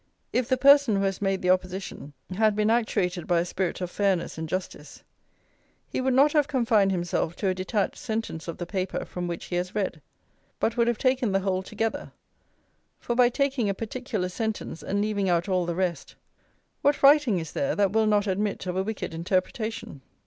If 0.33 0.49
the 0.49 0.57
person 0.57 0.95
who 0.95 1.03
has 1.03 1.21
made 1.21 1.43
the 1.43 1.51
opposition 1.51 2.13
had 2.35 2.55
been 2.55 2.71
actuated 2.71 3.27
by 3.27 3.39
a 3.39 3.45
spirit 3.45 3.81
of 3.81 3.91
fairness 3.91 4.35
and 4.35 4.49
justice, 4.49 5.03
he 5.91 6.01
would 6.01 6.15
not 6.15 6.31
have 6.33 6.47
confined 6.47 6.91
himself 6.91 7.35
to 7.35 7.49
a 7.49 7.53
detached 7.53 7.97
sentence 7.99 8.47
of 8.47 8.57
the 8.57 8.65
paper 8.65 9.05
from 9.05 9.27
which 9.27 9.45
he 9.45 9.57
has 9.57 9.75
read; 9.75 10.01
but, 10.59 10.75
would 10.75 10.87
have 10.87 10.97
taken 10.97 11.33
the 11.33 11.41
whole 11.41 11.61
together; 11.61 12.13
for, 12.97 13.13
by 13.15 13.29
taking 13.29 13.69
a 13.69 13.75
particular 13.75 14.29
sentence, 14.29 14.81
and 14.81 15.01
leaving 15.03 15.29
out 15.29 15.47
all 15.47 15.67
the 15.67 15.75
rest, 15.75 16.15
what 16.81 17.03
writing 17.03 17.37
is 17.37 17.51
there 17.51 17.75
that 17.75 17.91
will 17.93 18.07
not 18.07 18.25
admit 18.25 18.65
of 18.65 18.75
a 18.75 18.81
wicked 18.81 19.13
interpretation? 19.13 20.01